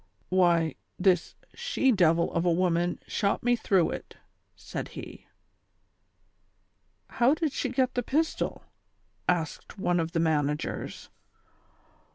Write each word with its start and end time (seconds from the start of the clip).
""Why, 0.29 0.73
this 0.97 1.35
she 1.53 1.91
devil 1.91 2.33
of 2.33 2.43
a 2.43 2.51
woman 2.51 2.99
shot 3.05 3.43
me 3.43 3.55
through 3.55 3.91
it," 3.91 4.17
said 4.55 4.87
he." 4.97 5.27
How 7.19 7.35
did 7.35 7.51
she 7.51 7.69
get 7.69 7.93
the 7.93 8.01
pistol?" 8.01 8.63
asked 9.39 9.77
one 9.77 9.99
of 9.99 10.13
the 10.13 10.19
man 10.19 10.49
agers. 10.49 11.09